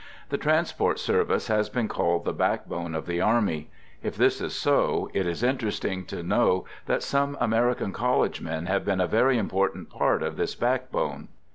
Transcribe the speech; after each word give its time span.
The 0.29 0.37
transport 0.39 0.97
service 0.97 1.45
has 1.47 1.69
been 1.69 1.87
called 1.87 2.25
the 2.25 2.33
backbone 2.33 2.95
of 2.95 3.05
the 3.05 3.21
army. 3.21 3.69
If 4.01 4.17
this 4.17 4.41
is 4.41 4.55
so, 4.55 5.11
it 5.13 5.27
is 5.27 5.43
interesting 5.43 6.05
to 6.05 6.23
know 6.23 6.65
that 6.87 7.03
some 7.03 7.37
American 7.39 7.93
college 7.93 8.41
men 8.41 8.65
have 8.65 8.83
been 8.83 8.99
a 8.99 9.05
very 9.05 9.37
important 9.37 9.91
part 9.91 10.23
of 10.23 10.37
this 10.37 10.55
«backbone. 10.55 11.27